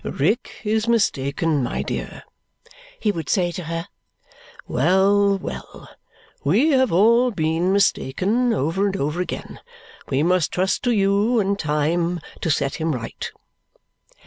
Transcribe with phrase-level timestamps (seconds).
[0.03, 2.23] "Rick is mistaken, my dear,"
[2.99, 3.85] he would say to her.
[4.67, 5.87] "Well, well!
[6.43, 9.59] We have all been mistaken over and over again.
[10.09, 13.31] We must trust to you and time to set him right."